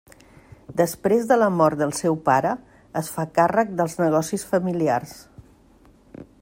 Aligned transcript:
Després 0.79 1.27
de 1.31 1.37
la 1.41 1.49
mort 1.57 1.81
del 1.81 1.93
seu 1.97 2.17
pare, 2.31 2.55
es 3.03 3.13
fa 3.17 3.27
càrrec 3.39 3.77
dels 3.81 3.97
negocis 4.05 4.51
familiars. 4.55 5.17